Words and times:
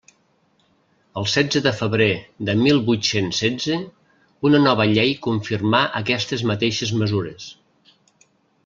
El 1.21 1.27
setze 1.33 1.61
de 1.65 1.73
febrer 1.81 2.07
de 2.47 2.55
mil 2.61 2.81
vuit-cents 2.89 3.43
setze, 3.45 3.79
una 4.51 4.63
nova 4.65 4.89
llei 4.95 5.15
confirmà 5.29 5.85
aquestes 6.03 6.47
mateixes 6.55 6.97
mesures. 7.05 7.49